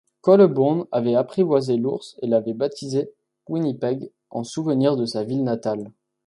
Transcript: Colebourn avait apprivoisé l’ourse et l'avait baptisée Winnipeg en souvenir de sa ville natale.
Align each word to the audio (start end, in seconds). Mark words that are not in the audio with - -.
Colebourn 0.21 0.87
avait 0.91 1.13
apprivoisé 1.13 1.77
l’ourse 1.77 2.17
et 2.23 2.25
l'avait 2.25 2.55
baptisée 2.55 3.11
Winnipeg 3.47 4.09
en 4.31 4.43
souvenir 4.43 4.97
de 4.97 5.05
sa 5.05 5.23
ville 5.23 5.43
natale. 5.43 5.91